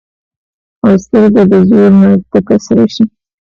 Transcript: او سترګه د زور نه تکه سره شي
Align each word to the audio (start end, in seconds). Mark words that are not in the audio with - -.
او 0.83 0.91
سترګه 1.03 1.43
د 1.51 1.53
زور 1.69 1.89
نه 2.01 2.09
تکه 2.31 2.57
سره 2.65 2.85
شي 2.93 3.03